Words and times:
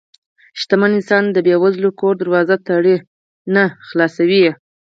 شتمن 0.59 0.91
انسان 0.97 1.23
د 1.31 1.37
بې 1.45 1.55
وزله 1.63 1.89
کور 1.99 2.13
دروازه 2.17 2.55
تړي 2.67 2.95
نه، 3.53 3.63
خلاصوي 3.87 4.39
یې. 4.45 4.51